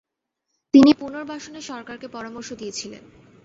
[0.73, 3.03] তিনি পুনর্বাসনে সরকারকে পরামর্শ দিয়েছিলেন।